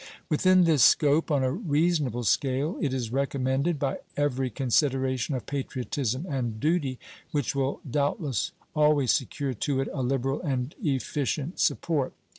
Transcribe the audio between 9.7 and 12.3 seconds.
it a liberal and efficient support.